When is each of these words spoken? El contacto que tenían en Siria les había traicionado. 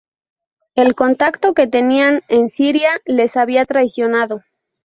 El 0.73 0.95
contacto 0.95 1.53
que 1.53 1.67
tenían 1.67 2.23
en 2.27 2.49
Siria 2.49 2.89
les 3.05 3.37
había 3.37 3.65
traicionado. 3.67 4.43